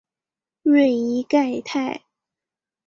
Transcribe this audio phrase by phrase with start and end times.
[0.63, 2.01] 瑞伊盖泰。